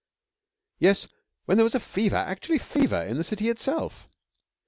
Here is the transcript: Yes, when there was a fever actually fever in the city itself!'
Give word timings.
Yes, 0.79 1.07
when 1.45 1.57
there 1.59 1.63
was 1.63 1.75
a 1.75 1.79
fever 1.79 2.15
actually 2.15 2.57
fever 2.57 3.03
in 3.03 3.17
the 3.17 3.23
city 3.23 3.49
itself!' 3.49 4.09